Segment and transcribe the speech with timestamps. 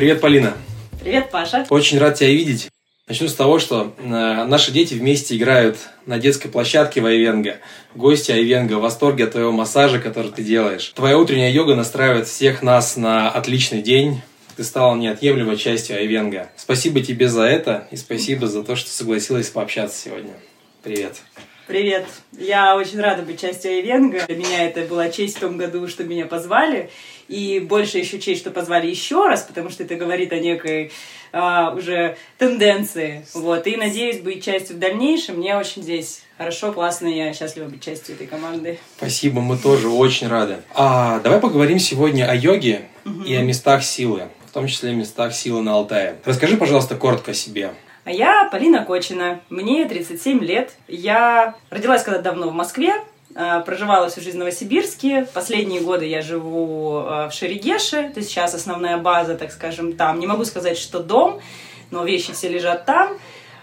[0.00, 0.56] Привет, Полина.
[1.02, 1.66] Привет, Паша.
[1.68, 2.70] Очень рад тебя видеть.
[3.06, 5.76] Начну с того, что э, наши дети вместе играют
[6.06, 7.58] на детской площадке в Айвенго.
[7.94, 10.90] Гости Айвенго в восторге от твоего массажа, который ты делаешь.
[10.96, 14.22] Твоя утренняя йога настраивает всех нас на отличный день.
[14.56, 16.48] Ты стала неотъемлемой частью Айвенго.
[16.56, 20.32] Спасибо тебе за это и спасибо за то, что согласилась пообщаться сегодня.
[20.82, 21.16] Привет.
[21.66, 22.06] Привет.
[22.32, 24.24] Я очень рада быть частью Айвенго.
[24.26, 26.88] Для меня это была честь в том году, что меня позвали.
[27.30, 30.90] И больше еще честь, что позвали еще раз, потому что это говорит о некой
[31.32, 33.24] а, уже тенденции.
[33.34, 33.68] Вот.
[33.68, 35.36] И надеюсь быть частью в дальнейшем.
[35.36, 38.80] Мне очень здесь хорошо, классно, я счастлива быть частью этой команды.
[38.96, 40.56] Спасибо, мы тоже очень рады.
[40.74, 43.22] А, давай поговорим сегодня о йоге угу.
[43.22, 46.16] и о местах силы, в том числе местах силы на Алтае.
[46.24, 47.70] Расскажи, пожалуйста, коротко о себе.
[48.04, 50.72] А я Полина Кочина, мне 37 лет.
[50.88, 52.94] Я родилась когда давно в Москве,
[53.34, 55.26] проживала всю жизнь в Новосибирске.
[55.32, 60.18] Последние годы я живу а, в Шерегеше, то есть сейчас основная база, так скажем, там.
[60.18, 61.40] Не могу сказать, что дом,
[61.90, 63.18] но вещи все лежат там.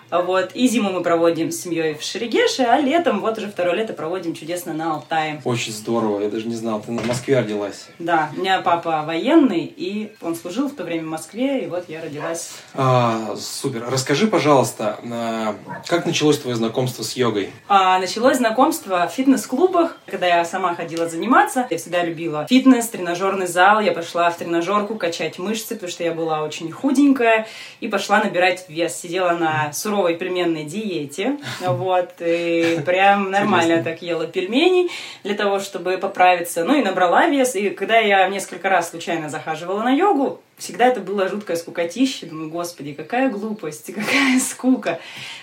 [0.09, 0.51] Вот.
[0.53, 4.33] И зиму мы проводим с семьей в Шерегеше, а летом, вот уже второе лето, проводим
[4.33, 5.41] чудесно на Алтае.
[5.43, 7.87] Очень здорово, я даже не знал, ты на Москве родилась.
[7.99, 11.85] Да, у меня папа военный, и он служил в то время в Москве, и вот
[11.87, 12.51] я родилась.
[12.73, 13.85] А, супер.
[13.89, 15.55] Расскажи, пожалуйста, а,
[15.87, 17.51] как началось твое знакомство с йогой?
[17.67, 21.67] А, началось знакомство в фитнес-клубах, когда я сама ходила заниматься.
[21.69, 23.79] Я всегда любила фитнес, тренажерный зал.
[23.81, 27.47] Я пошла в тренажерку качать мышцы, потому что я была очень худенькая,
[27.79, 28.95] и пошла набирать вес.
[28.95, 34.89] Сидела на суровом суровой пельменной диете, вот, и прям нормально так ела пельменей
[35.23, 39.81] для того, чтобы поправиться, ну и набрала вес, и когда я несколько раз случайно захаживала
[39.81, 44.99] на йогу, всегда это было жуткое скукотище, думаю, господи, какая глупость, какая скука.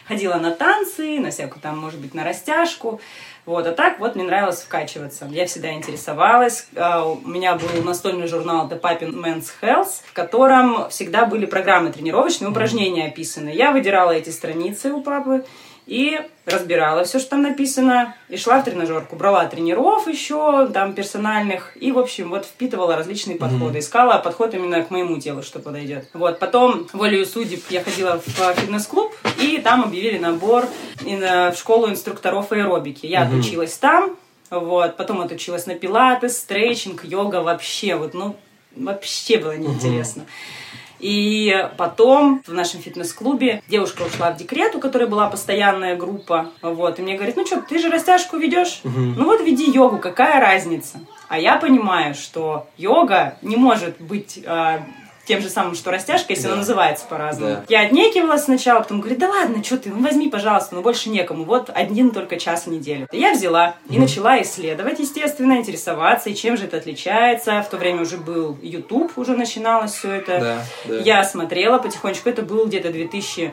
[0.07, 3.01] Ходила на танцы, на всякую там, может быть, на растяжку,
[3.47, 5.29] вот, а так вот мне нравилось вкачиваться.
[5.31, 6.67] Я всегда интересовалась.
[6.77, 11.93] А, у меня был настольный журнал The Papin Men's Health, в котором всегда были программы
[11.93, 13.51] тренировочные, упражнения описаны.
[13.51, 15.45] Я выдирала эти страницы у папы
[15.87, 19.17] и разбирала все, что там написано, и шла в тренажерку.
[19.17, 23.79] Брала тренеров еще, там, персональных, и, в общем, вот впитывала различные подходы.
[23.79, 26.09] Искала подход именно к моему телу, что подойдет.
[26.15, 30.67] Вот, потом, волею судеб, я ходила в фитнес-клуб, и там объявили набор
[31.01, 33.07] в школу инструкторов аэробики.
[33.07, 34.17] Я отучилась там,
[34.51, 38.37] вот, потом отучилась на пилатес, стретчинг, йога, вообще, вот, ну,
[38.77, 40.27] вообще было неинтересно.
[41.05, 46.51] И потом в нашем фитнес-клубе девушка ушла в декрет, у которой была постоянная группа.
[46.63, 46.99] Вот.
[46.99, 48.81] И мне говорит, ну что, ты же растяжку ведешь?
[48.85, 48.99] Угу.
[48.99, 51.01] Ну вот веди йогу, какая разница?
[51.29, 54.79] А я понимаю, что йога не может быть э,
[55.27, 56.51] тем же самым, что растяжка, если да.
[56.51, 57.55] она называется по-разному.
[57.55, 57.65] Да.
[57.69, 61.45] Я отнекивалась сначала, потом говорю, да ладно, что ты, ну возьми, пожалуйста, ну больше некому,
[61.45, 63.09] вот один только час в неделю.
[63.13, 67.63] Я взяла и mm начала исследовать, естественно, интересоваться, и чем же это отличается.
[67.63, 70.41] В то время уже был YouTube, уже начиналось все это.
[70.41, 71.01] Да, да.
[71.01, 73.53] Я смотрела потихонечку, это был где-то 2000 а,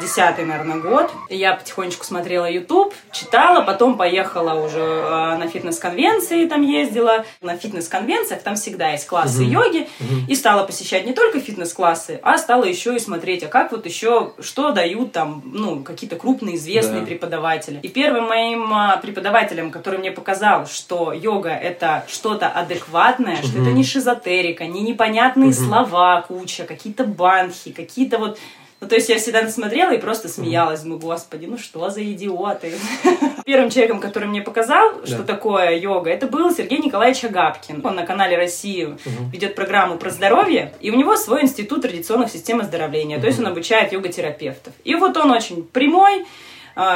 [0.00, 1.10] десятый, наверное, год.
[1.28, 7.24] Я потихонечку смотрела YouTube, читала, потом поехала уже а, на фитнес-конвенции, там ездила.
[7.40, 9.64] На фитнес-конвенциях там всегда есть классы uh-huh.
[9.64, 9.88] йоги.
[9.98, 10.28] Uh-huh.
[10.28, 14.32] И стала посещать не только фитнес-классы, а стала еще и смотреть, а как вот еще,
[14.40, 17.06] что дают там, ну, какие-то крупные известные да.
[17.06, 17.80] преподаватели.
[17.82, 23.46] И первым моим а, преподавателем, который мне показал, что йога это что-то адекватное, uh-huh.
[23.46, 25.66] что это не шизотерика, не непонятные uh-huh.
[25.66, 28.38] слова куча, какие-то банхи, какие-то вот
[28.80, 30.80] ну, то есть я всегда смотрела и просто смеялась.
[30.80, 32.72] Думаю, господи, ну что за идиоты.
[33.44, 37.84] Первым человеком, который мне показал, что такое йога, это был Сергей Николаевич Агапкин.
[37.84, 38.96] Он на канале России
[39.32, 43.20] ведет программу про здоровье, и у него свой институт традиционных систем оздоровления.
[43.20, 44.72] То есть он обучает йога-терапевтов.
[44.84, 46.24] И вот он очень прямой,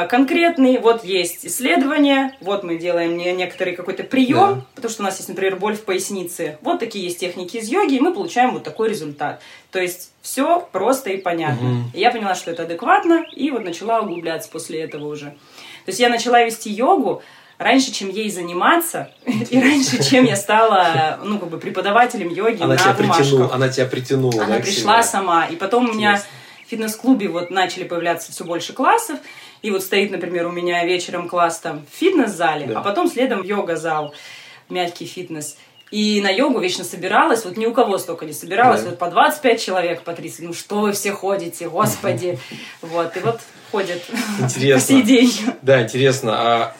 [0.09, 4.65] конкретный, вот есть исследование, вот мы делаем некоторый какой-то прием, да.
[4.73, 6.57] потому что у нас есть, например, боль в пояснице.
[6.61, 9.41] Вот такие есть техники из йоги, и мы получаем вот такой результат.
[9.71, 11.69] То есть все просто и понятно.
[11.69, 11.79] Угу.
[11.93, 15.25] И я поняла, что это адекватно, и вот начала углубляться после этого уже.
[15.25, 17.21] То есть я начала вести йогу,
[17.57, 22.73] раньше, чем ей заниматься, и раньше, чем я стала, ну, как бы преподавателем йоги она
[22.73, 25.45] на тебя притянула, Она тебя притянула, Она да, пришла сама.
[25.45, 25.95] И потом Интересно.
[25.95, 26.21] у меня
[26.65, 29.19] в фитнес-клубе вот начали появляться все больше классов,
[29.61, 32.79] и вот стоит, например, у меня вечером класс там в фитнес-зале, да.
[32.79, 34.13] а потом следом йога-зал,
[34.69, 35.57] мягкий фитнес.
[35.91, 38.89] И на йогу вечно собиралась, вот ни у кого столько не собиралась, да.
[38.89, 40.41] вот по 25 человек, по 30.
[40.41, 42.39] Ну что вы все ходите, господи.
[42.81, 43.39] Вот, и вот
[43.75, 44.01] ходят
[44.39, 44.75] интересно.
[44.75, 45.31] по сей день.
[45.61, 46.31] Да, интересно.
[46.33, 46.75] А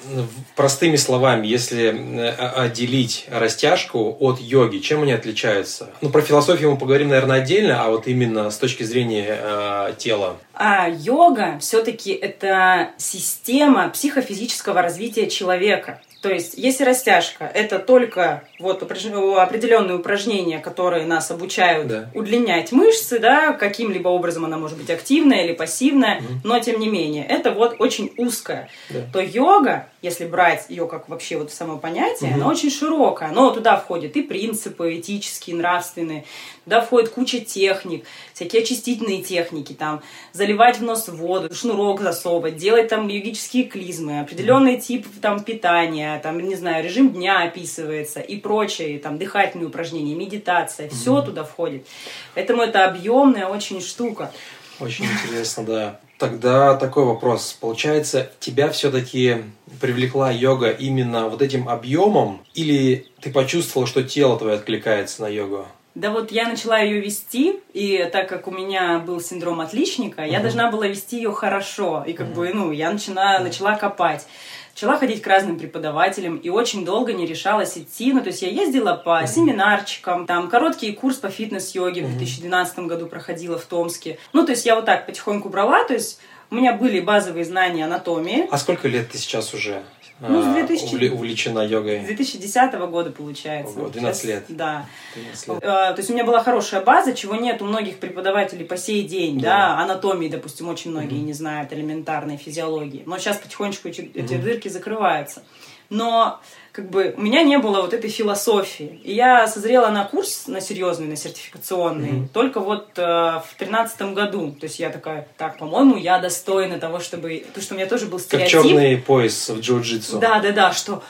[0.56, 5.90] простыми словами, если э, отделить растяжку от йоги, чем они отличаются?
[6.00, 10.38] Ну, про философию мы поговорим, наверное, отдельно, а вот именно с точки зрения э, тела.
[10.54, 16.00] А йога все-таки это система психофизического развития человека.
[16.26, 22.10] То есть, если растяжка это только вот определенные упражнения, которые нас обучают да.
[22.16, 26.26] удлинять мышцы, да, каким-либо образом она может быть активная или пассивная, угу.
[26.44, 28.70] но тем не менее, это вот очень узкая.
[28.90, 29.02] Да.
[29.14, 32.42] То йога, если брать ее как вообще вот само понятие, угу.
[32.42, 33.32] она очень широкая.
[33.32, 36.26] Но туда входят и принципы этические, нравственные,
[36.64, 40.02] туда входит куча техник, всякие очистительные техники, там,
[40.32, 46.40] заливать в нос воду, шнурок засовывать, делать там йогические клизмы, определенный тип там питания, там,
[46.40, 51.88] не знаю, режим дня описывается и прочее, там, дыхательные упражнения, медитация, все туда входит.
[52.36, 54.32] Поэтому это объемная очень штука.
[54.80, 56.00] Очень интересно, да.
[56.18, 57.58] Тогда такой вопрос.
[57.60, 59.44] Получается, тебя все-таки
[59.82, 65.66] привлекла йога именно вот этим объемом, или ты почувствовал, что тело твое откликается на йогу?
[65.94, 70.32] Да вот я начала ее вести, и так как у меня был синдром отличника, uh-huh.
[70.32, 72.04] я должна была вести ее хорошо.
[72.06, 72.36] И как uh-huh.
[72.36, 73.44] бы, ну, я начала, uh-huh.
[73.44, 74.28] начала копать.
[74.76, 78.12] Начала ходить к разным преподавателям и очень долго не решалась идти.
[78.12, 79.28] Ну, то есть я ездила по uh-huh.
[79.28, 82.08] семинарчикам, там короткий курс по фитнес-йоге uh-huh.
[82.08, 84.20] в 2012 году проходила в Томске.
[84.34, 86.20] Ну, то есть я вот так потихоньку брала, то есть
[86.52, 88.50] у меня были базовые знания анатомии.
[88.52, 89.82] А сколько лет ты сейчас уже?
[90.22, 91.10] Ну, с 2000...
[91.10, 92.04] увлечена йогой?
[92.04, 93.78] С 2010 года, получается.
[93.78, 94.46] Ого, 12 Сейчас, лет.
[94.48, 94.86] Да.
[95.14, 95.64] 12 лет.
[95.64, 99.04] А, то есть у меня была хорошая база, чего нет у многих преподавателей по сей
[99.04, 99.40] день.
[99.40, 99.76] Да.
[99.76, 99.84] да?
[99.84, 101.26] Анатомии, допустим, очень многие mm-hmm.
[101.26, 103.04] не знают элементарной физиологии.
[103.06, 104.24] Но сейчас потихонечку эти, mm-hmm.
[104.24, 105.44] эти дырки закрываются.
[105.90, 106.40] Но
[106.72, 109.00] как бы у меня не было вот этой философии.
[109.04, 112.28] И я созрела на курс, на серьезный, на сертификационный, mm-hmm.
[112.34, 114.52] только вот э, в тринадцатом году.
[114.60, 117.46] То есть я такая, так, по-моему, я достойна того, чтобы...
[117.54, 118.62] То, что у меня тоже был стереотип.
[118.62, 120.20] Как черный пояс в джиу-джитсу.
[120.20, 121.02] Да-да-да, что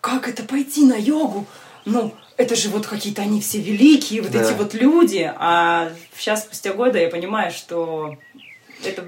[0.00, 1.46] как это пойти на йогу?
[1.84, 4.42] Ну, это же вот какие-то они все великие, вот да.
[4.42, 5.30] эти вот люди.
[5.36, 8.16] А сейчас, спустя года, я понимаю, что
[8.84, 9.04] это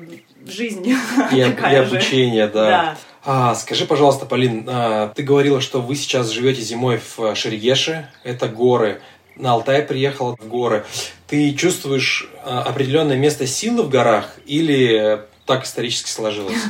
[0.47, 0.95] жизнь и,
[1.45, 2.53] такая и обучение, же.
[2.53, 2.69] да.
[2.69, 2.97] да.
[3.27, 8.49] А, скажи, пожалуйста, Полин, а, ты говорила, что вы сейчас живете зимой в Шерегеше, это
[8.49, 9.01] горы.
[9.37, 10.85] На Алтай приехал в горы.
[11.27, 16.63] Ты чувствуешь а, определенное место силы в горах или так исторически сложилось?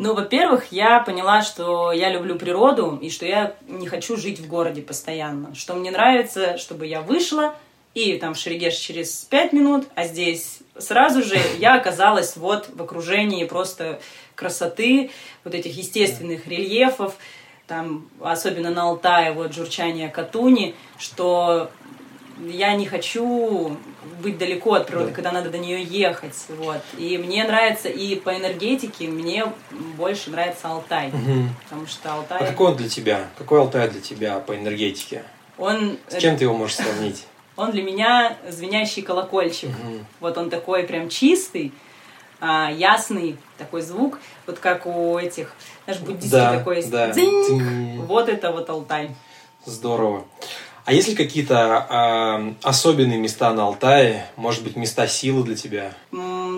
[0.01, 4.47] Ну, во-первых, я поняла, что я люблю природу и что я не хочу жить в
[4.47, 5.53] городе постоянно.
[5.53, 7.53] Что мне нравится, чтобы я вышла,
[7.99, 12.81] и там в Шерегеш через пять минут, а здесь сразу же я оказалась вот в
[12.81, 13.99] окружении просто
[14.35, 15.11] красоты,
[15.43, 17.15] вот этих естественных рельефов,
[17.67, 21.69] там, особенно на Алтае, вот журчание Катуни, что
[22.47, 23.77] я не хочу
[24.23, 25.13] быть далеко от природы, да.
[25.13, 26.35] когда надо до нее ехать.
[26.49, 26.81] Вот.
[26.97, 29.45] И мне нравится, и по энергетике мне
[29.97, 31.09] больше нравится Алтай.
[31.09, 31.49] Угу.
[31.63, 32.39] Потому что Алтай...
[32.39, 33.27] А какой он для тебя?
[33.37, 35.23] Какой Алтай для тебя по энергетике?
[35.57, 35.97] Он...
[36.07, 37.25] С чем ты его можешь сравнить?
[37.59, 39.69] Он для меня звенящий колокольчик.
[39.69, 40.05] Угу.
[40.21, 41.73] Вот он такой прям чистый,
[42.39, 45.53] а, ясный такой звук, вот как у этих,
[45.83, 46.89] знаешь, буддистский да, такой есть.
[46.89, 47.11] Да.
[48.05, 49.09] Вот это вот Алтай.
[49.65, 50.23] Здорово.
[50.85, 54.25] А есть ли какие-то э, особенные места на Алтае?
[54.37, 55.93] Может быть, места силы для тебя?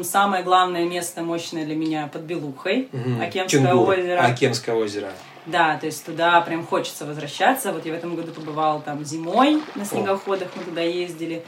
[0.04, 2.90] Самое главное место мощное для меня под Белухой.
[2.94, 3.22] Угу.
[3.22, 3.90] Акемское Чунгур.
[3.90, 4.22] озеро.
[4.22, 5.12] Акемское озеро.
[5.46, 7.74] Да, то есть туда прям хочется возвращаться.
[7.74, 11.44] Вот я в этом году побывала там зимой на снегоходах, мы туда ездили.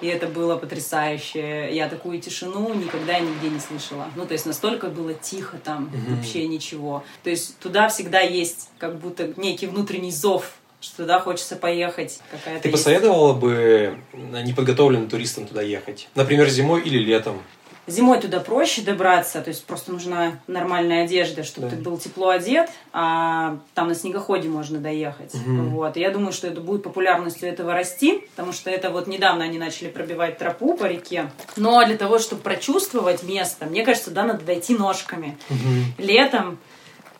[0.00, 1.70] И это было потрясающе.
[1.72, 4.08] Я такую тишину никогда нигде не слышала.
[4.14, 6.16] Ну, то есть настолько было тихо там, угу.
[6.16, 7.02] вообще ничего.
[7.22, 12.20] То есть туда всегда есть как будто некий внутренний зов что туда хочется поехать.
[12.30, 12.78] Какая-то Ты есть...
[12.78, 16.08] посоветовала бы неподготовленным туристам туда ехать?
[16.14, 17.42] Например, зимой или летом?
[17.86, 21.76] Зимой туда проще добраться, то есть просто нужна нормальная одежда, чтобы да.
[21.76, 25.34] ты был тепло одет, а там на снегоходе можно доехать.
[25.34, 25.68] Угу.
[25.70, 25.96] Вот.
[25.96, 29.58] И я думаю, что это будет популярностью этого расти, потому что это вот недавно они
[29.58, 31.30] начали пробивать тропу по реке.
[31.56, 35.38] Но для того, чтобы прочувствовать место, мне кажется, да, надо дойти ножками.
[35.48, 36.04] Угу.
[36.04, 36.58] Летом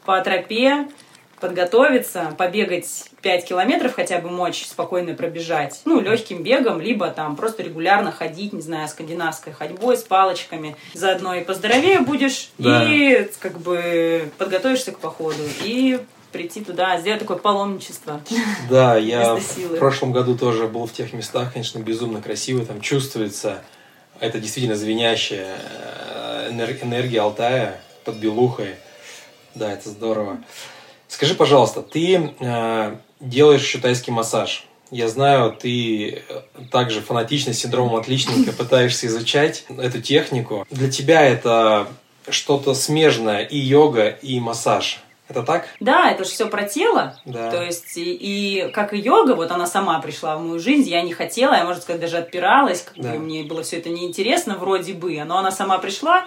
[0.05, 0.89] по тропе
[1.41, 7.63] подготовиться, побегать 5 километров хотя бы мочь спокойно пробежать, ну, легким бегом, либо там просто
[7.63, 10.77] регулярно ходить, не знаю, скандинавской ходьбой с палочками.
[10.95, 12.85] Заодно и поздоровее будешь, да.
[12.91, 16.01] и как бы подготовишься к походу, и
[16.33, 18.21] прийти туда, сделать такое паломничество.
[18.69, 23.63] Да, я в прошлом году тоже был в тех местах, конечно, безумно красиво, там чувствуется,
[24.21, 28.77] это действительно звенящая э, энергия Алтая под Белухой.
[29.55, 30.39] Да, это здорово.
[31.09, 34.67] Скажи, пожалуйста, ты э, делаешь еще тайский массаж.
[34.91, 36.23] Я знаю, ты
[36.71, 40.67] также фанатично с синдромом отличника пытаешься изучать эту технику.
[40.71, 41.89] Для тебя это
[42.29, 45.01] что-то смежное и йога, и массаж.
[45.29, 45.67] Это так?
[45.81, 47.19] Да, это же все про тело.
[47.25, 47.51] Да.
[47.51, 51.03] То есть, и, и как и йога, вот она сама пришла в мою жизнь, я
[51.03, 53.13] не хотела, я, можно сказать, даже отпиралась, как да.
[53.13, 56.27] бы мне было все это неинтересно вроде бы, но она сама пришла,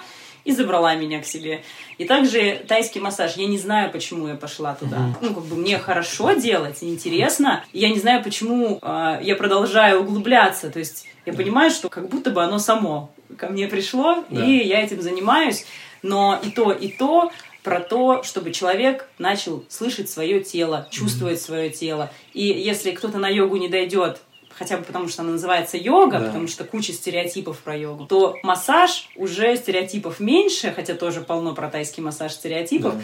[0.50, 1.62] и забрала меня к себе.
[2.00, 3.36] И также тайский массаж.
[3.36, 4.98] Я не знаю, почему я пошла туда.
[4.98, 5.16] Mm-hmm.
[5.22, 7.64] Ну, как бы мне хорошо делать, интересно.
[7.72, 10.72] Я не знаю, почему э, я продолжаю углубляться.
[10.72, 14.44] То есть я понимаю, что как будто бы оно само ко мне пришло, да.
[14.44, 15.66] и я этим занимаюсь.
[16.02, 17.32] Но и то, и то
[17.64, 21.46] про то, чтобы человек начал слышать свое тело, чувствовать mm-hmm.
[21.46, 22.12] свое тело.
[22.34, 26.26] И если кто-то на йогу не дойдет хотя бы потому, что она называется йога, да.
[26.28, 31.70] потому что куча стереотипов про йогу, то массаж уже стереотипов меньше, хотя тоже полно про
[31.70, 32.96] тайский массаж стереотипов.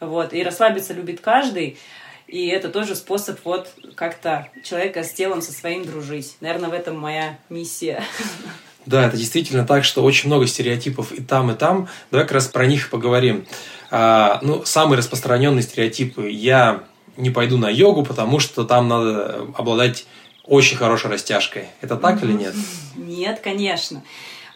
[0.00, 0.06] Да.
[0.06, 1.78] Вот, и расслабиться любит каждый.
[2.26, 6.36] И это тоже способ вот как-то человека с телом со своим дружить.
[6.40, 8.02] Наверное, в этом моя миссия.
[8.86, 11.88] Да, это действительно так, что очень много стереотипов и там, и там.
[12.10, 13.46] Давай как раз про них поговорим.
[13.90, 16.28] А, ну, самые распространенные стереотипы.
[16.28, 16.84] Я
[17.16, 20.06] не пойду на йогу, потому что там надо обладать
[20.46, 21.68] очень хорошей растяжкой.
[21.80, 22.54] Это так или нет?
[22.96, 24.02] Нет, конечно.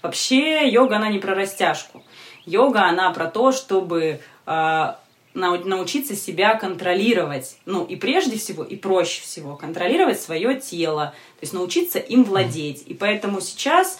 [0.03, 2.05] Вообще йога, она не про растяжку.
[2.45, 4.93] Йога, она про то, чтобы э,
[5.35, 7.57] научиться себя контролировать.
[7.67, 11.15] Ну, и прежде всего, и проще всего, контролировать свое тело.
[11.41, 12.85] То есть научиться им владеть.
[12.87, 13.99] И поэтому сейчас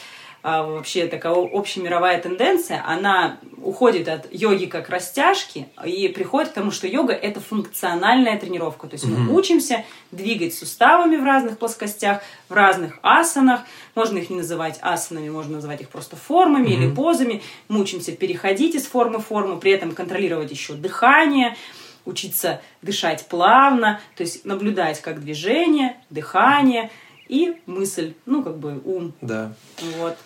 [0.63, 6.87] вообще такая общемировая тенденция, она уходит от йоги как растяжки и приходит к тому, что
[6.87, 8.87] йога это функциональная тренировка.
[8.87, 9.19] То есть mm-hmm.
[9.19, 13.61] мы учимся двигать суставами в разных плоскостях, в разных асанах.
[13.95, 16.73] Можно их не называть асанами, можно называть их просто формами mm-hmm.
[16.73, 17.43] или позами.
[17.69, 21.57] Мы учимся переходить из формы в форму, при этом контролировать еще дыхание
[22.05, 26.91] учиться дышать плавно, то есть наблюдать как движение, дыхание
[27.29, 29.13] и мысль, ну, как бы ум.
[29.21, 29.53] Да.
[29.99, 30.17] Вот.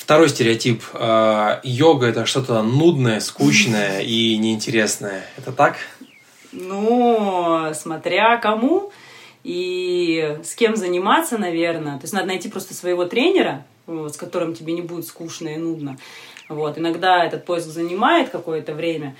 [0.00, 0.82] Второй стереотип.
[0.94, 5.22] Э, йога это что-то нудное, скучное и неинтересное.
[5.36, 5.76] Это так?
[6.52, 8.92] Ну, смотря кому
[9.44, 11.96] и с кем заниматься, наверное.
[11.98, 15.98] То есть надо найти просто своего тренера, с которым тебе не будет скучно и нудно.
[16.48, 16.78] Вот.
[16.78, 19.14] Иногда этот поиск занимает какое-то время.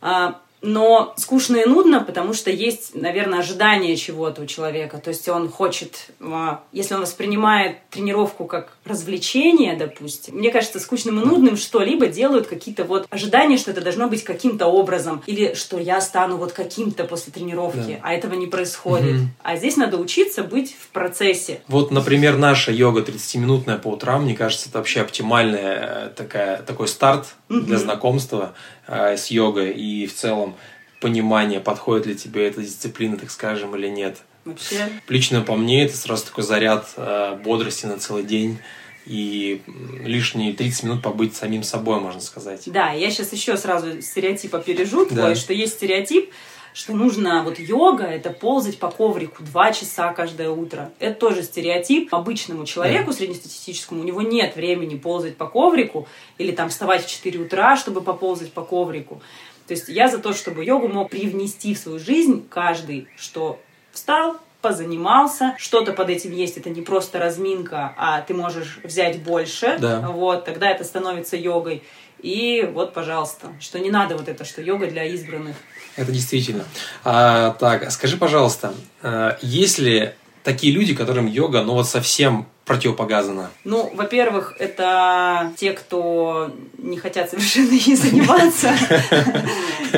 [0.00, 4.98] А, но скучно и нудно, потому что есть, наверное, ожидание чего-то у человека.
[4.98, 11.20] То есть он хочет, а, если он воспринимает тренировку как развлечение, допустим, мне кажется, скучным
[11.20, 15.78] и нудным что-либо делают какие-то вот ожидания, что это должно быть каким-то образом, или что
[15.78, 18.00] я стану вот каким-то после тренировки, да.
[18.02, 19.16] а этого не происходит.
[19.16, 19.28] Угу.
[19.42, 21.60] А здесь надо учиться быть в процессе.
[21.68, 26.88] Вот, например, наша йога 30-минутная по утрам, мне кажется, это вообще оптимальная э, такая, такой
[26.88, 27.60] старт угу.
[27.60, 28.54] для знакомства
[28.86, 30.56] э, с йогой и в целом
[31.00, 34.18] понимание, подходит ли тебе эта дисциплина, так скажем, или нет.
[34.44, 34.88] Вообще.
[35.08, 38.58] Лично по мне это сразу такой заряд э, бодрости на целый день
[39.06, 39.62] и
[40.04, 42.62] лишние 30 минут побыть самим собой, можно сказать.
[42.66, 45.34] Да, я сейчас еще сразу стереотип опережу твой, да.
[45.34, 46.30] что есть стереотип,
[46.72, 50.90] что нужно, вот йога, это ползать по коврику два часа каждое утро.
[50.98, 52.14] Это тоже стереотип.
[52.14, 53.16] Обычному человеку, да.
[53.16, 56.08] среднестатистическому, у него нет времени ползать по коврику
[56.38, 59.20] или там вставать в 4 утра, чтобы поползать по коврику.
[59.66, 63.60] То есть я за то, чтобы йогу мог привнести в свою жизнь каждый, что
[63.92, 69.76] встал, позанимался, что-то под этим есть, это не просто разминка, а ты можешь взять больше,
[69.78, 70.08] да.
[70.08, 71.84] вот, тогда это становится йогой.
[72.20, 75.56] И вот, пожалуйста, что не надо вот это, что йога для избранных.
[75.98, 76.64] Это действительно.
[77.04, 80.12] А, так, скажи, пожалуйста, э, есть ли
[80.44, 83.50] такие люди, которым йога, ну вот совсем противопоказано?
[83.64, 88.72] Ну, во-первых, это те, кто не хотят совершенно ей заниматься.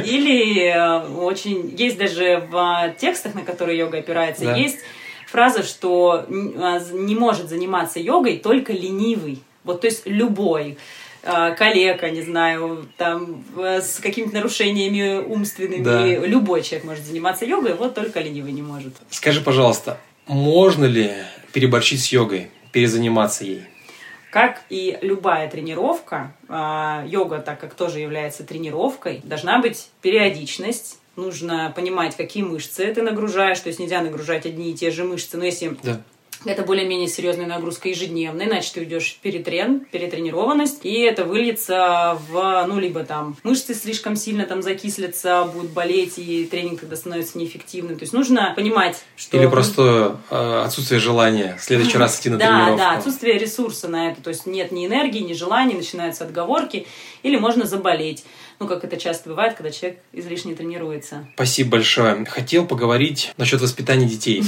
[0.07, 1.75] Или э, очень...
[1.76, 4.78] Есть даже в текстах, на которые йога опирается, есть
[5.26, 9.42] фраза, что а, не может заниматься йогой только ленивый.
[9.64, 10.78] Вот, то есть любой
[11.23, 15.83] э, коллега, не знаю, там, с какими-то нарушениями умственными.
[15.83, 16.07] Да.
[16.07, 18.95] Любой человек может заниматься йогой, вот только ленивый не может.
[19.11, 21.12] Скажи, пожалуйста, можно ли
[21.53, 22.50] переборщить с йогой?
[22.73, 23.62] перезаниматься ей.
[24.31, 31.73] Как и любая тренировка, а, йога, так как тоже является тренировкой, должна быть периодичность, нужно
[31.75, 35.45] понимать, какие мышцы ты нагружаешь, то есть нельзя нагружать одни и те же мышцы, но
[35.45, 36.00] если да
[36.44, 42.64] это более-менее серьезная нагрузка ежедневная, иначе ты уйдешь в перетрен, перетренированность, и это выльется в,
[42.66, 47.97] ну, либо там мышцы слишком сильно там закислятся, будут болеть, и тренинг тогда становится неэффективным.
[47.97, 49.37] То есть нужно понимать, что...
[49.37, 52.78] Или просто э, отсутствие желания в следующий раз идти на тренировку.
[52.78, 54.23] Да, да, отсутствие ресурса на это.
[54.23, 56.87] То есть нет ни энергии, ни желания, начинаются отговорки,
[57.23, 58.25] или можно заболеть
[58.61, 61.26] ну, как это часто бывает, когда человек излишне тренируется.
[61.35, 62.26] Спасибо большое.
[62.26, 64.44] Хотел поговорить насчет воспитания детей.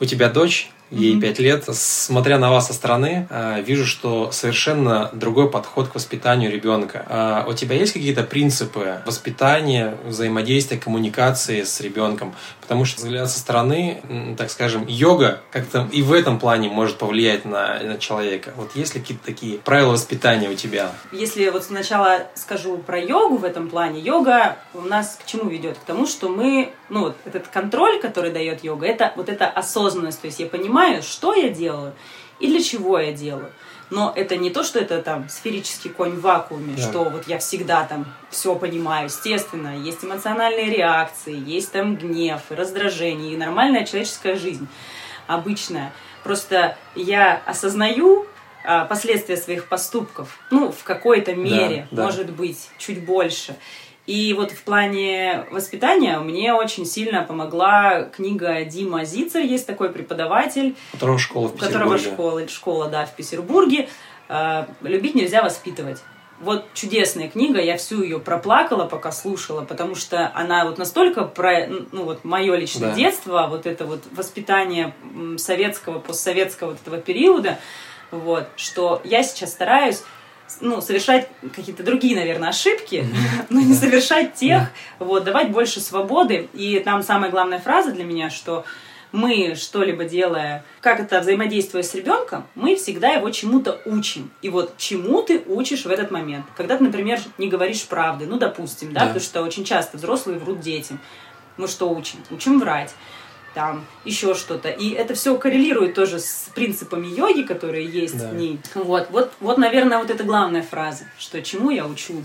[0.00, 1.20] У тебя дочь, ей mm-hmm.
[1.20, 1.64] 5 лет.
[1.72, 7.04] Смотря на вас со стороны, э, вижу, что совершенно другой подход к воспитанию ребенка.
[7.08, 12.34] А у тебя есть какие-то принципы воспитания, взаимодействия, коммуникации с ребенком?
[12.60, 14.00] Потому что взгляд со стороны,
[14.36, 18.52] так скажем, йога как-то и в этом плане может повлиять на, на человека.
[18.56, 20.92] Вот есть ли какие-то такие правила воспитания у тебя?
[21.12, 25.78] Если вот сначала скажу про йогу в этом плане, йога у нас к чему ведет?
[25.78, 30.20] К тому, что мы, ну вот этот контроль, который дает йога, это вот эта осознанность.
[30.20, 31.92] То есть я понимаю, что я делаю
[32.38, 33.52] и для чего я делаю.
[33.90, 36.82] Но это не то, что это там сферический конь в вакууме, да.
[36.82, 39.06] что вот я всегда там все понимаю.
[39.06, 44.68] Естественно, есть эмоциональные реакции, есть там гнев и раздражение, и нормальная человеческая жизнь
[45.26, 45.92] обычная.
[46.22, 48.26] Просто я осознаю
[48.64, 52.02] а, последствия своих поступков, ну, в какой-то мере, да, да.
[52.04, 53.56] может быть, чуть больше.
[54.06, 60.74] И вот в плане воспитания мне очень сильно помогла книга Дима Зицер, есть такой преподаватель.
[60.92, 61.72] Которого школа в Петербурге.
[61.72, 63.88] Которого школа, школа, да, в Петербурге.
[64.28, 66.02] А, «Любить нельзя воспитывать».
[66.40, 71.66] Вот чудесная книга, я всю ее проплакала, пока слушала, потому что она вот настолько про,
[71.66, 72.94] ну вот мое личное да.
[72.94, 74.94] детство, вот это вот воспитание
[75.36, 77.58] советского, постсоветского вот этого периода,
[78.10, 80.02] вот, что я сейчас стараюсь
[80.60, 83.06] ну, совершать какие-то другие, наверное, ошибки,
[83.50, 86.48] но не совершать тех, вот, давать больше свободы.
[86.54, 88.64] И там самая главная фраза для меня, что
[89.12, 94.30] мы что-либо делая, как это взаимодействуя с ребенком, мы всегда его чему-то учим.
[94.42, 96.46] И вот чему ты учишь в этот момент?
[96.56, 99.06] Когда ты, например, не говоришь правды, ну, допустим, да, да.
[99.06, 101.00] потому что очень часто взрослые врут детям.
[101.56, 102.20] Мы что учим?
[102.30, 102.94] Учим врать
[103.54, 104.68] там еще что-то.
[104.68, 108.28] И это все коррелирует тоже с принципами йоги, которые есть да.
[108.28, 108.60] в ней.
[108.74, 112.24] Вот, вот, вот, наверное, вот это главная фраза, что чему я учу.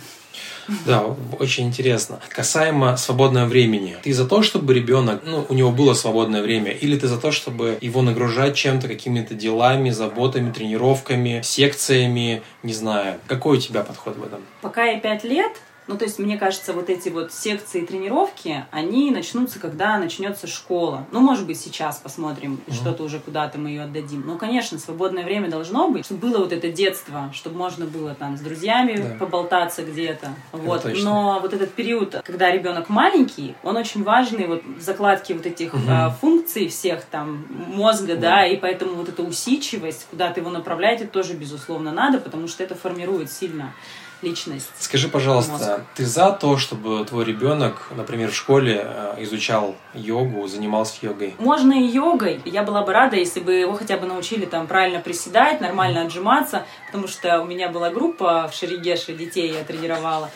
[0.85, 2.19] Да, очень интересно.
[2.29, 3.97] Касаемо свободного времени.
[4.03, 7.31] Ты за то, чтобы ребенок, ну, у него было свободное время, или ты за то,
[7.31, 13.19] чтобы его нагружать чем-то, какими-то делами, заботами, тренировками, секциями, не знаю.
[13.27, 14.41] Какой у тебя подход в этом?
[14.61, 15.51] Пока я пять лет,
[15.87, 20.47] ну, то есть, мне кажется, вот эти вот секции и тренировки, они начнутся, когда начнется
[20.47, 21.05] школа.
[21.11, 22.73] Ну, может быть, сейчас посмотрим, mm-hmm.
[22.73, 24.23] что-то уже куда-то мы ее отдадим.
[24.25, 28.35] Но, конечно, свободное время должно быть, чтобы было вот это детство, чтобы можно было там
[28.35, 29.25] с друзьями да.
[29.25, 30.29] поболтаться где-то.
[30.51, 30.85] Вот.
[31.03, 35.73] Но вот этот период, когда ребенок маленький, он очень важный вот в закладке вот этих
[35.73, 35.89] mm-hmm.
[35.89, 38.19] а, функций всех там мозга, mm-hmm.
[38.19, 42.63] да, и поэтому вот эта усидчивость, куда-то его направлять, это тоже, безусловно, надо, потому что
[42.63, 43.73] это формирует сильно
[44.21, 44.69] личность.
[44.79, 45.81] Скажи, пожалуйста, мозг.
[45.95, 51.35] ты за то, чтобы твой ребенок, например, в школе э, изучал йогу, занимался йогой?
[51.37, 52.41] Можно и йогой.
[52.45, 56.65] Я была бы рада, если бы его хотя бы научили там правильно приседать, нормально отжиматься,
[56.87, 60.29] потому что у меня была группа в Шерегеше детей я тренировала,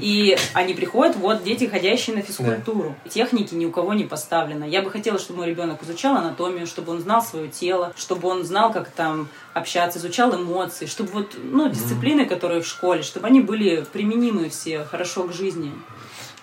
[0.00, 2.94] и они приходят, вот дети, ходящие на физкультуру.
[3.04, 3.10] Да.
[3.10, 4.64] Техники ни у кого не поставлено.
[4.64, 8.44] Я бы хотела, чтобы мой ребенок изучал анатомию, чтобы он знал свое тело, чтобы он
[8.44, 12.26] знал, как там общаться, изучал эмоции, чтобы вот, ну, дисциплины, mm-hmm.
[12.26, 15.72] которые в школе, чтобы они были применимы все хорошо к жизни.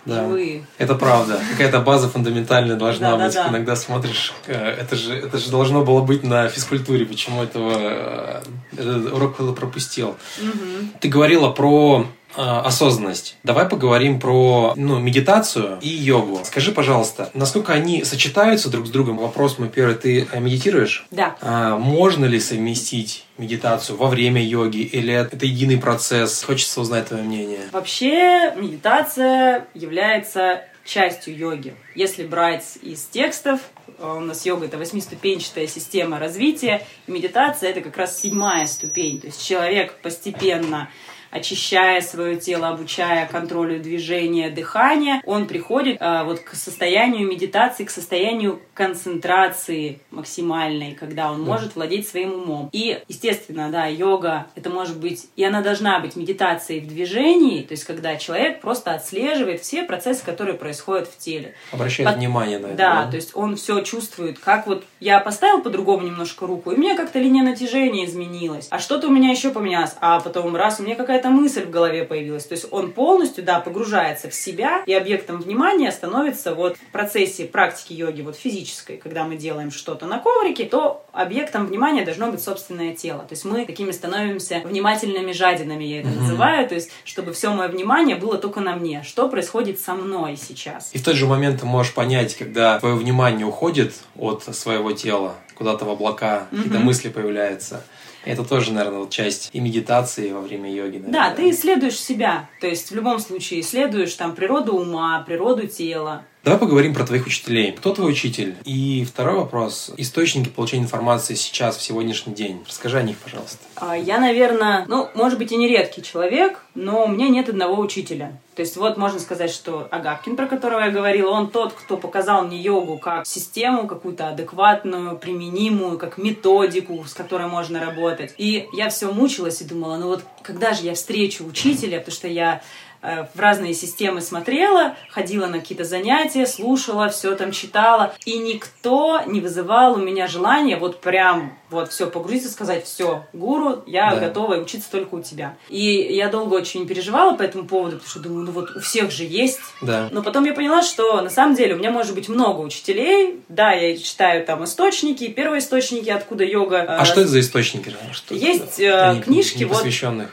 [0.05, 0.65] Да, живые.
[0.79, 1.39] это правда.
[1.51, 3.35] Какая-то база фундаментальная должна да, быть.
[3.35, 3.49] Да, да.
[3.51, 7.05] Иногда смотришь, э, это же, это же должно было быть на физкультуре.
[7.05, 8.41] Почему этого э,
[8.73, 10.17] этот урок кто-то пропустил?
[10.41, 10.99] Угу.
[10.99, 13.37] Ты говорила про осознанность.
[13.43, 16.41] Давай поговорим про ну, медитацию и йогу.
[16.43, 19.17] Скажи, пожалуйста, насколько они сочетаются друг с другом?
[19.17, 19.95] Вопрос мой первый.
[19.95, 21.05] Ты э, медитируешь?
[21.11, 21.35] Да.
[21.41, 26.43] А, можно ли совместить медитацию во время йоги или это единый процесс?
[26.43, 27.61] Хочется узнать твое мнение.
[27.71, 31.75] Вообще медитация является частью йоги.
[31.95, 33.61] Если брать из текстов,
[33.97, 39.19] э, у нас йога это восьмиступенчатая система развития, и медитация это как раз седьмая ступень.
[39.21, 40.89] То есть человек постепенно
[41.33, 47.89] очищая свое тело, обучая контролю движения, дыхания, он приходит а, вот к состоянию медитации, к
[47.89, 51.51] состоянию концентрации максимальной, когда он да.
[51.51, 52.69] может владеть своим умом.
[52.71, 57.73] И, естественно, да, йога, это может быть, и она должна быть медитацией в движении, то
[57.73, 61.55] есть когда человек просто отслеживает все процессы, которые происходят в теле.
[61.71, 62.17] Обращает Под...
[62.17, 62.75] внимание на это.
[62.75, 66.75] Да, да, то есть он все чувствует, как вот я поставил по-другому немножко руку, и
[66.75, 70.79] у меня как-то линия натяжения изменилась, а что-то у меня еще поменялось, а потом раз,
[70.79, 72.45] у меня какая-то какая-то мысль в голове появилась.
[72.45, 77.45] То есть он полностью, да, погружается в себя, и объектом внимания становится вот в процессе
[77.45, 82.41] практики йоги, вот физической, когда мы делаем что-то на коврике, то объектом внимания должно быть
[82.41, 83.19] собственное тело.
[83.19, 86.19] То есть мы такими становимся внимательными жадинами, я это mm-hmm.
[86.19, 89.03] называю, то есть чтобы все мое внимание было только на мне.
[89.03, 90.89] Что происходит со мной сейчас?
[90.93, 95.35] И в тот же момент ты можешь понять, когда твое внимание уходит от своего тела
[95.55, 96.57] куда-то в облака, mm-hmm.
[96.57, 97.83] какие-то мысли появляются
[98.25, 100.97] Это тоже, наверное, вот часть и медитации во время йоги.
[100.97, 102.49] Наверное, да, ты исследуешь себя.
[102.61, 106.23] То есть в любом случае исследуешь там природу ума, природу тела.
[106.43, 107.71] Давай поговорим про твоих учителей.
[107.71, 108.57] Кто твой учитель?
[108.65, 109.93] И второй вопрос.
[109.95, 112.61] Источники получения информации сейчас, в сегодняшний день.
[112.67, 113.59] Расскажи о них, пожалуйста.
[113.77, 117.79] А, я, наверное, ну, может быть, и не редкий человек, но у меня нет одного
[117.79, 118.41] учителя.
[118.55, 122.45] То есть вот можно сказать, что Агапкин, про которого я говорила, он тот, кто показал
[122.45, 128.33] мне йогу как систему какую-то адекватную, применимую, как методику, с которой можно работать.
[128.37, 132.27] И я все мучилась и думала, ну вот когда же я встречу учителя, потому что
[132.27, 132.61] я
[133.03, 139.41] в разные системы смотрела, ходила на какие-то занятия, слушала, все там читала, и никто не
[139.41, 144.27] вызывал у меня желания вот прям вот все погрузиться, сказать, все, гуру, я да.
[144.27, 145.57] готова учиться только у тебя.
[145.69, 149.11] И я долго очень переживала по этому поводу, потому что думаю, ну вот у всех
[149.11, 149.59] же есть.
[149.81, 150.09] Да.
[150.11, 153.41] Но потом я поняла, что на самом деле у меня может быть много учителей.
[153.49, 156.81] Да, я читаю там источники, первые источники, откуда йога.
[156.83, 157.93] А э, что это за источники?
[158.11, 159.83] Что есть э, книжки, вот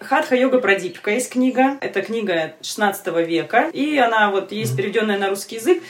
[0.00, 1.78] Хатха йога Прадипка есть книга.
[1.80, 5.82] Это книга 16 века, и она вот есть переведенная на русский язык.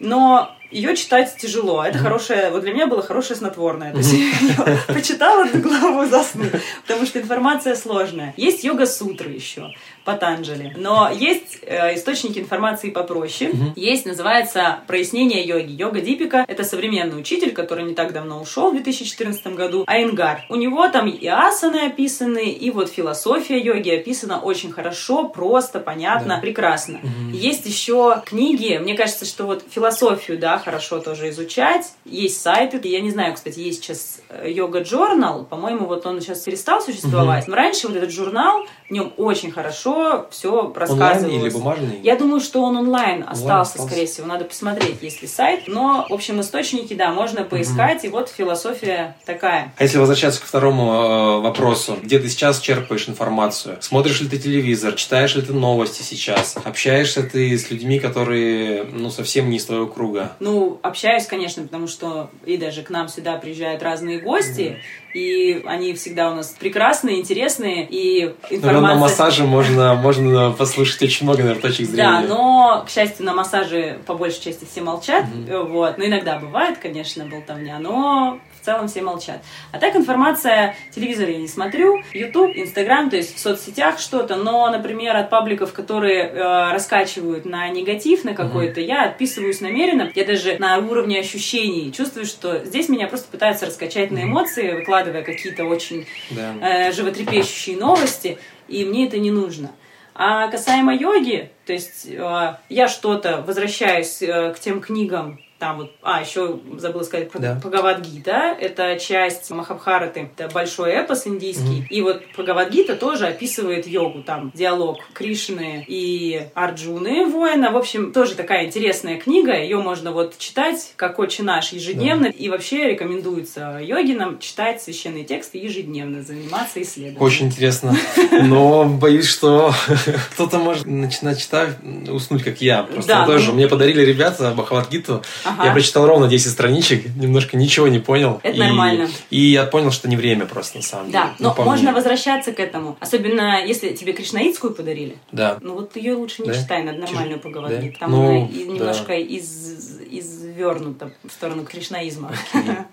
[0.00, 1.82] Но ее читать тяжело.
[1.82, 2.02] Это mm-hmm.
[2.02, 3.92] хорошее, вот для меня было хорошее снотворное.
[3.92, 6.50] То есть я почитала одну главу, заснула,
[6.86, 8.34] потому что информация сложная.
[8.36, 9.72] Есть йога-сутры еще,
[10.04, 10.74] Патанджали.
[10.76, 13.50] Но есть э, источники информации попроще.
[13.50, 13.72] Mm-hmm.
[13.76, 15.72] Есть, называется «Прояснение йоги».
[15.72, 20.44] Йога Дипика— это современный учитель, который не так давно ушел, в 2014 году, Айнгар.
[20.48, 26.36] У него там и асаны описаны, и вот философия йоги описана очень хорошо, просто, понятно,
[26.36, 26.40] да.
[26.40, 27.00] прекрасно.
[27.32, 31.92] Есть еще книги, мне кажется, что вот философию, да, хорошо тоже изучать.
[32.04, 32.80] Есть сайты.
[32.88, 35.44] Я не знаю, кстати, есть сейчас йога Journal.
[35.44, 37.44] По-моему, вот он сейчас перестал существовать.
[37.44, 37.50] Угу.
[37.50, 41.24] Но раньше вот этот журнал, в нем очень хорошо все рассказывалось.
[41.24, 42.00] Онлайн или бумажный?
[42.02, 44.26] Я думаю, что он онлайн остался, остался, скорее всего.
[44.26, 45.64] Надо посмотреть, есть ли сайт.
[45.66, 47.98] Но, в общем, источники, да, можно поискать.
[47.98, 48.06] Угу.
[48.06, 49.74] И вот философия такая.
[49.76, 53.76] А если возвращаться к второму э, вопросу, где ты сейчас черпаешь информацию?
[53.80, 54.94] Смотришь ли ты телевизор?
[54.94, 56.56] Читаешь ли ты новости сейчас?
[56.64, 60.32] Общаешься ты с людьми, которые, ну, совсем не из твоего круга?
[60.40, 60.47] Ну,
[60.82, 64.78] общаюсь, конечно, потому что и даже к нам сюда приезжают разные гости,
[65.14, 68.72] и они всегда у нас прекрасные, интересные, и информация...
[68.72, 72.02] Но на массаже можно, можно послушать очень много, наверное, точек зрения.
[72.02, 75.68] Да, но, к счастью, на массаже по большей части все молчат, mm-hmm.
[75.68, 79.42] вот, но иногда бывает, конечно, болтовня, но в целом все молчат.
[79.72, 84.68] А так информация, телевизор я не смотрю, YouTube, Instagram, то есть в соцсетях что-то, но,
[84.70, 88.86] например, от пабликов, которые э, раскачивают на негатив на какой-то, mm-hmm.
[88.86, 94.10] я отписываюсь намеренно, я даже на уровне ощущений чувствую, что здесь меня просто пытаются раскачать
[94.10, 94.14] mm-hmm.
[94.14, 96.54] на эмоции, выкладывая какие-то очень да.
[96.60, 99.70] э, животрепещущие новости, и мне это не нужно.
[100.14, 105.92] А касаемо йоги, то есть э, я что-то возвращаюсь э, к тем книгам, там вот,
[106.02, 107.54] а, еще забыла сказать про да.
[107.56, 108.56] Бхагавадгита.
[108.60, 110.30] Это часть Махабхараты.
[110.36, 111.80] Это большой эпос индийский.
[111.80, 111.88] Mm-hmm.
[111.90, 114.22] И вот Бхагавадгита тоже описывает йогу.
[114.22, 117.72] Там диалог Кришны и Арджуны, воина.
[117.72, 119.58] В общем, тоже такая интересная книга.
[119.58, 122.26] Ее можно вот читать, как отче наш, ежедневно.
[122.26, 122.30] Да.
[122.30, 127.22] И вообще рекомендуется йогинам читать священные тексты ежедневно, заниматься исследованием.
[127.22, 127.96] Очень интересно.
[128.44, 129.72] Но боюсь, что
[130.32, 131.76] кто-то может начинать читать,
[132.08, 132.84] уснуть, как я.
[132.84, 133.48] Просто тоже.
[133.48, 133.54] Ну...
[133.54, 135.22] Мне подарили ребята Бхагавадгиту.
[135.48, 135.66] Ага.
[135.66, 138.40] Я прочитал ровно 10 страничек, немножко ничего не понял.
[138.42, 139.08] Это и, нормально.
[139.30, 141.34] И я понял, что не время просто, на самом да, деле.
[141.38, 141.94] Да, но можно мне.
[141.94, 142.96] возвращаться к этому.
[143.00, 145.16] Особенно, если тебе Кришнаитскую подарили.
[145.32, 145.58] Да.
[145.60, 146.54] Ну вот ее лучше не да?
[146.54, 147.92] читай, надо нормальную поговорить.
[147.94, 147.98] Да?
[148.00, 149.14] Там ну, она немножко да.
[149.14, 152.32] из, извернута в сторону кришнаизма.
[152.52, 152.84] Okay.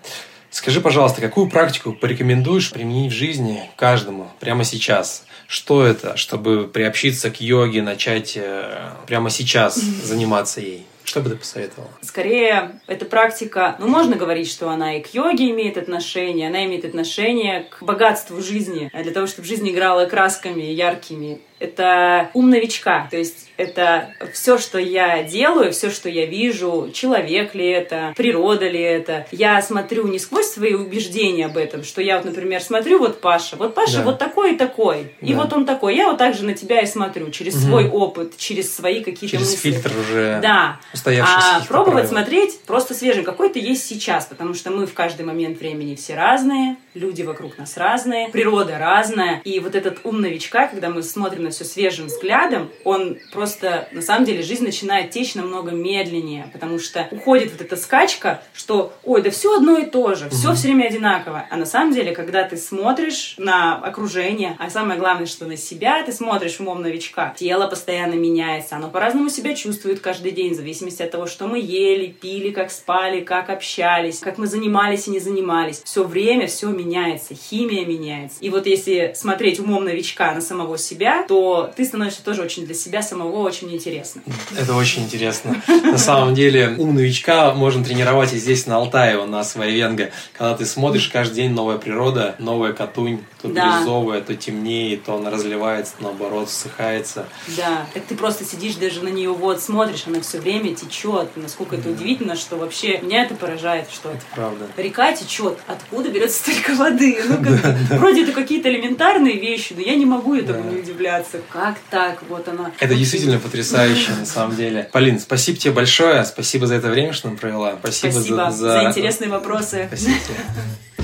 [0.50, 5.26] Скажи, пожалуйста, какую практику порекомендуешь применить в жизни каждому прямо сейчас?
[5.46, 10.86] Что это, чтобы приобщиться к йоге, начать э, прямо сейчас заниматься ей?
[11.06, 11.88] Что бы ты посоветовала?
[12.02, 16.84] Скорее, эта практика, ну, можно говорить, что она и к йоге имеет отношение, она имеет
[16.84, 23.08] отношение к богатству жизни, для того, чтобы жизнь играла красками яркими это ум новичка.
[23.10, 28.68] То есть это все, что я делаю, все, что я вижу, человек ли это, природа
[28.68, 29.26] ли это.
[29.30, 33.56] Я смотрю не сквозь свои убеждения об этом, что я вот, например, смотрю, вот Паша,
[33.56, 34.04] вот Паша да.
[34.04, 35.26] вот такой и такой, да.
[35.26, 35.96] и вот он такой.
[35.96, 37.62] Я вот так же на тебя и смотрю, через угу.
[37.62, 39.70] свой опыт, через свои какие-то через мысли.
[39.70, 40.78] фильтр уже Да.
[41.22, 42.08] А пробовать правил.
[42.08, 43.24] смотреть просто свежим.
[43.24, 47.76] Какой-то есть сейчас, потому что мы в каждый момент времени все разные, люди вокруг нас
[47.76, 49.40] разные, природа разная.
[49.44, 54.02] И вот этот ум новичка, когда мы смотрим на все свежим взглядом, он просто на
[54.02, 59.22] самом деле жизнь начинает течь намного медленнее, потому что уходит вот эта скачка, что, ой,
[59.22, 61.46] да все одно и то же, все все время одинаково.
[61.50, 66.02] А на самом деле, когда ты смотришь на окружение, а самое главное, что на себя,
[66.02, 71.02] ты смотришь умом новичка, тело постоянно меняется, оно по-разному себя чувствует каждый день, в зависимости
[71.02, 75.20] от того, что мы ели, пили, как спали, как общались, как мы занимались и не
[75.20, 75.82] занимались.
[75.84, 78.38] Все время все меняется, химия меняется.
[78.40, 81.35] И вот если смотреть умом новичка на самого себя, то
[81.76, 84.22] ты становишься тоже очень для себя самого очень интересно.
[84.58, 85.62] Это очень интересно.
[85.66, 90.10] На самом деле, ум новичка можно тренировать и здесь, на Алтае, у нас в Айвенго.
[90.32, 93.78] Когда ты смотришь каждый день новая природа, новая Катунь, то да.
[93.78, 97.26] бирюзовая, то темнеет, то она разливается, наоборот, ссыхается.
[97.56, 101.30] Да, так ты просто сидишь даже на нее вот, смотришь, она все время течет.
[101.36, 104.66] Насколько это удивительно, что вообще меня это поражает, что это правда.
[104.76, 105.58] река течет.
[105.66, 107.18] Откуда берется столько воды?
[107.28, 111.40] Ну, как, вроде это какие-то элементарные вещи, но я не могу этому не удивляться.
[111.52, 112.22] Как так?
[112.28, 112.72] Вот она.
[112.78, 114.88] Это действительно потрясающе, на самом деле.
[114.92, 116.24] Полин, спасибо тебе большое.
[116.24, 117.76] Спасибо за это время, что нам провела.
[117.80, 118.72] Спасибо, спасибо за, за...
[118.72, 119.86] за интересные вопросы.
[119.88, 120.36] Спасибо тебе.